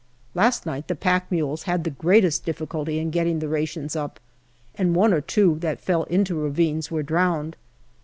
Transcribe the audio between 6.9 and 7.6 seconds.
drowned.